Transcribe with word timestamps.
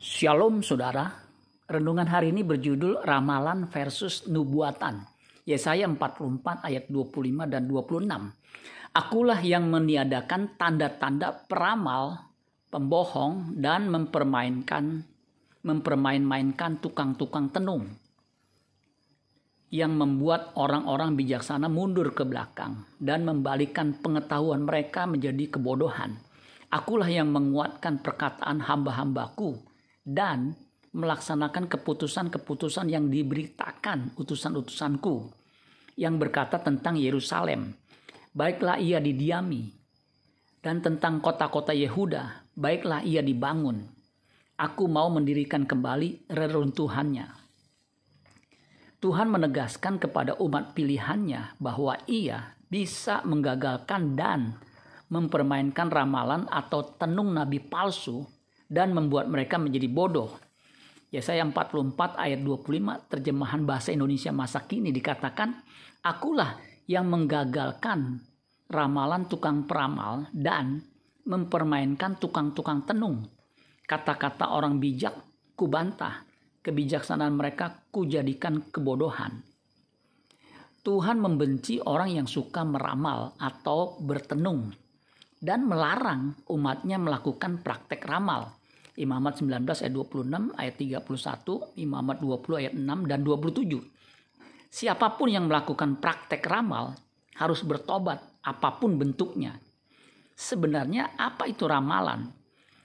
Shalom 0.00 0.64
saudara, 0.64 1.12
renungan 1.68 2.08
hari 2.08 2.32
ini 2.32 2.40
berjudul 2.40 3.04
Ramalan 3.04 3.68
versus 3.68 4.24
Nubuatan. 4.32 5.04
Yesaya 5.44 5.84
44 5.84 6.40
ayat 6.64 6.88
25 6.88 7.44
dan 7.44 7.68
26. 7.68 8.08
Akulah 8.96 9.36
yang 9.44 9.68
meniadakan 9.68 10.56
tanda-tanda 10.56 11.44
peramal, 11.44 12.32
pembohong, 12.72 13.60
dan 13.60 13.92
mempermainkan 13.92 15.04
mempermain-mainkan 15.68 16.80
tukang-tukang 16.80 17.52
tenung 17.52 17.92
yang 19.68 20.00
membuat 20.00 20.56
orang-orang 20.56 21.12
bijaksana 21.12 21.68
mundur 21.68 22.16
ke 22.16 22.24
belakang 22.24 22.88
dan 22.96 23.28
membalikkan 23.28 24.00
pengetahuan 24.00 24.64
mereka 24.64 25.04
menjadi 25.04 25.60
kebodohan. 25.60 26.16
Akulah 26.72 27.12
yang 27.12 27.28
menguatkan 27.36 28.00
perkataan 28.00 28.64
hamba-hambaku 28.64 29.68
dan 30.04 30.56
melaksanakan 30.90 31.70
keputusan-keputusan 31.70 32.90
yang 32.90 33.06
diberitakan 33.06 34.18
utusan-utusanku 34.18 35.30
yang 35.94 36.18
berkata 36.18 36.58
tentang 36.58 36.98
Yerusalem. 36.98 37.76
Baiklah 38.34 38.78
ia 38.78 38.98
didiami. 38.98 39.70
Dan 40.60 40.84
tentang 40.84 41.24
kota-kota 41.24 41.72
Yehuda, 41.72 42.52
baiklah 42.52 43.00
ia 43.00 43.24
dibangun. 43.24 43.80
Aku 44.60 44.92
mau 44.92 45.08
mendirikan 45.08 45.64
kembali 45.64 46.28
reruntuhannya. 46.28 47.40
Tuhan 49.00 49.32
menegaskan 49.32 49.96
kepada 49.96 50.36
umat 50.36 50.76
pilihannya 50.76 51.56
bahwa 51.56 51.96
ia 52.04 52.60
bisa 52.68 53.24
menggagalkan 53.24 54.12
dan 54.12 54.60
mempermainkan 55.08 55.88
ramalan 55.88 56.44
atau 56.52 56.84
tenung 57.00 57.32
nabi 57.32 57.56
palsu 57.56 58.28
dan 58.70 58.94
membuat 58.94 59.26
mereka 59.26 59.58
menjadi 59.58 59.90
bodoh. 59.90 60.38
Yesaya 61.10 61.42
44 61.42 62.14
ayat 62.14 62.38
25 62.38 63.10
terjemahan 63.10 63.66
bahasa 63.66 63.90
Indonesia 63.90 64.30
masa 64.30 64.62
kini 64.62 64.94
dikatakan, 64.94 65.58
Akulah 66.06 66.54
yang 66.86 67.10
menggagalkan 67.10 68.22
ramalan 68.70 69.26
tukang 69.26 69.66
peramal 69.66 70.30
dan 70.30 70.86
mempermainkan 71.26 72.16
tukang-tukang 72.22 72.86
tenung. 72.86 73.26
Kata-kata 73.84 74.54
orang 74.54 74.78
bijak 74.78 75.18
kubantah, 75.58 76.22
kebijaksanaan 76.62 77.34
mereka 77.34 77.82
kujadikan 77.90 78.70
kebodohan. 78.70 79.42
Tuhan 80.80 81.20
membenci 81.20 81.76
orang 81.82 82.22
yang 82.22 82.28
suka 82.30 82.64
meramal 82.64 83.36
atau 83.36 84.00
bertenung 84.00 84.72
dan 85.36 85.68
melarang 85.68 86.36
umatnya 86.48 86.96
melakukan 86.96 87.60
praktek 87.60 88.00
ramal. 88.08 88.59
Imamat 89.00 89.40
19 89.40 89.64
ayat 89.64 89.94
26, 89.96 90.60
ayat 90.60 90.74
31, 90.76 91.80
Imamat 91.80 92.20
20 92.20 92.60
ayat 92.60 92.74
6 92.76 93.08
dan 93.08 93.20
27. 93.24 93.80
Siapa 94.68 95.16
pun 95.16 95.32
yang 95.32 95.48
melakukan 95.48 95.96
praktek 95.96 96.44
ramal 96.44 96.92
harus 97.40 97.64
bertobat 97.64 98.20
apa 98.44 98.76
pun 98.76 99.00
bentuknya. 99.00 99.56
Sebenarnya 100.36 101.16
apa 101.16 101.48
itu 101.48 101.64
ramalan? 101.64 102.28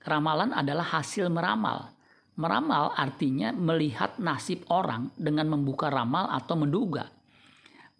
Ramalan 0.00 0.56
adalah 0.56 0.96
hasil 0.96 1.28
meramal. 1.28 1.92
Meramal 2.40 2.96
artinya 2.96 3.52
melihat 3.52 4.16
nasib 4.16 4.64
orang 4.72 5.12
dengan 5.12 5.52
membuka 5.52 5.92
ramal 5.92 6.32
atau 6.32 6.56
menduga. 6.56 7.04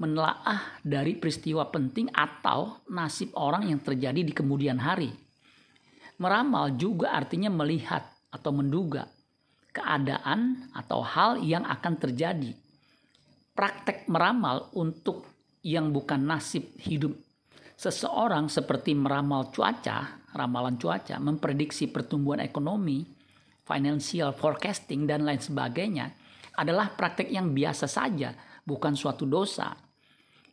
Menelaah 0.00 0.80
dari 0.80 1.12
peristiwa 1.12 1.68
penting 1.68 2.08
atau 2.08 2.80
nasib 2.88 3.36
orang 3.36 3.68
yang 3.68 3.84
terjadi 3.84 4.24
di 4.24 4.32
kemudian 4.32 4.80
hari 4.80 5.27
Meramal 6.18 6.74
juga 6.74 7.14
artinya 7.14 7.50
melihat 7.50 8.02
atau 8.34 8.50
menduga 8.50 9.06
keadaan 9.70 10.70
atau 10.74 11.00
hal 11.02 11.38
yang 11.40 11.62
akan 11.62 11.94
terjadi. 11.96 12.50
Praktek 13.54 14.10
meramal 14.10 14.70
untuk 14.74 15.26
yang 15.62 15.90
bukan 15.94 16.26
nasib 16.26 16.74
hidup 16.82 17.14
seseorang 17.78 18.50
seperti 18.50 18.98
meramal 18.98 19.54
cuaca, 19.54 20.26
ramalan 20.34 20.74
cuaca, 20.74 21.22
memprediksi 21.22 21.86
pertumbuhan 21.86 22.42
ekonomi, 22.42 23.06
financial 23.62 24.34
forecasting 24.34 25.06
dan 25.06 25.22
lain 25.22 25.38
sebagainya 25.38 26.10
adalah 26.58 26.90
praktek 26.90 27.30
yang 27.30 27.54
biasa 27.54 27.86
saja, 27.86 28.34
bukan 28.66 28.98
suatu 28.98 29.22
dosa. 29.30 29.78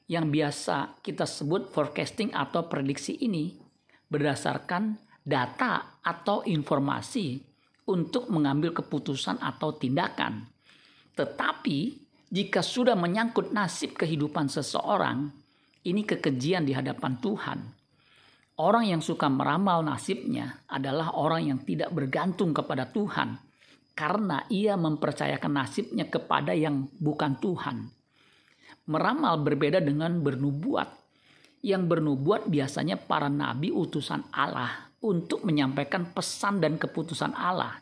Yang 0.05 0.25
biasa 0.29 1.01
kita 1.01 1.25
sebut 1.25 1.73
forecasting 1.73 2.29
atau 2.29 2.69
prediksi 2.69 3.17
ini 3.25 3.57
berdasarkan 4.05 5.01
data 5.25 5.99
atau 6.05 6.45
informasi 6.45 7.41
untuk 7.89 8.29
mengambil 8.29 8.77
keputusan 8.77 9.41
atau 9.41 9.73
tindakan. 9.73 10.45
Tetapi 11.17 11.79
jika 12.29 12.61
sudah 12.61 12.93
menyangkut 12.93 13.49
nasib 13.49 13.97
kehidupan 13.97 14.45
seseorang, 14.45 15.33
ini 15.85 16.01
kekejian 16.05 16.65
di 16.65 16.73
hadapan 16.77 17.17
Tuhan. 17.17 17.59
Orang 18.55 18.87
yang 18.87 19.03
suka 19.03 19.27
meramal 19.27 19.83
nasibnya 19.83 20.63
adalah 20.71 21.11
orang 21.19 21.51
yang 21.51 21.59
tidak 21.67 21.91
bergantung 21.91 22.55
kepada 22.55 22.87
Tuhan 22.87 23.35
karena 23.95 24.43
ia 24.47 24.79
mempercayakan 24.79 25.53
nasibnya 25.55 26.07
kepada 26.07 26.55
yang 26.55 26.87
bukan 26.99 27.35
Tuhan. 27.39 27.77
Meramal 28.91 29.41
berbeda 29.41 29.83
dengan 29.83 30.19
bernubuat. 30.23 31.04
Yang 31.65 31.97
bernubuat 31.97 32.45
biasanya 32.45 32.93
para 32.93 33.25
nabi 33.25 33.73
utusan 33.73 34.21
Allah 34.29 34.93
untuk 35.01 35.41
menyampaikan 35.41 36.13
pesan 36.13 36.61
dan 36.61 36.77
keputusan 36.77 37.33
Allah. 37.33 37.81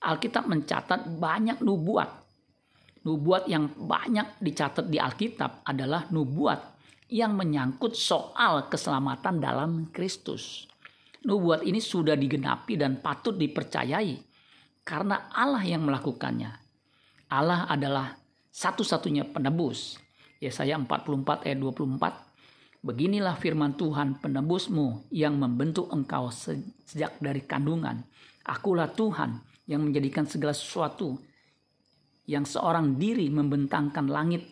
Alkitab 0.00 0.48
mencatat 0.48 1.20
banyak 1.20 1.60
nubuat. 1.60 2.24
Nubuat 3.04 3.44
yang 3.44 3.68
banyak 3.76 4.40
dicatat 4.40 4.88
di 4.88 4.96
Alkitab 4.96 5.68
adalah 5.68 6.08
nubuat 6.08 6.80
yang 7.12 7.36
menyangkut 7.36 7.92
soal 7.92 8.72
keselamatan 8.72 9.36
dalam 9.36 9.92
Kristus. 9.92 10.64
Nubuat 11.24 11.64
ini 11.64 11.80
sudah 11.80 12.16
digenapi 12.16 12.76
dan 12.80 13.00
patut 13.00 13.36
dipercayai 13.36 14.16
karena 14.84 15.32
Allah 15.32 15.64
yang 15.64 15.84
melakukannya. 15.84 16.52
Allah 17.32 17.68
adalah 17.68 18.12
satu-satunya 18.52 19.32
penebus. 19.32 19.96
Yesaya 20.40 20.76
44 20.76 21.48
ayat 21.48 21.58
24 21.60 22.33
Beginilah 22.84 23.40
firman 23.40 23.80
Tuhan 23.80 24.20
penebusmu 24.20 25.08
yang 25.08 25.40
membentuk 25.40 25.88
engkau 25.88 26.28
sejak 26.28 27.16
dari 27.16 27.40
kandungan. 27.48 28.04
Akulah 28.44 28.92
Tuhan 28.92 29.40
yang 29.64 29.88
menjadikan 29.88 30.28
segala 30.28 30.52
sesuatu 30.52 31.16
yang 32.28 32.44
seorang 32.44 33.00
diri 33.00 33.32
membentangkan 33.32 34.04
langit, 34.04 34.44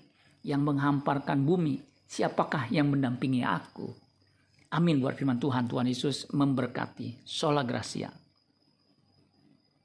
yang 0.44 0.64
menghamparkan 0.64 1.44
bumi. 1.44 1.76
Siapakah 2.08 2.72
yang 2.72 2.88
mendampingi 2.88 3.44
aku? 3.44 3.92
Amin 4.72 5.04
buat 5.04 5.16
firman 5.16 5.36
Tuhan. 5.36 5.68
Tuhan 5.68 5.88
Yesus 5.92 6.32
memberkati. 6.32 7.24
Sola 7.28 7.60
Gracia. 7.64 8.21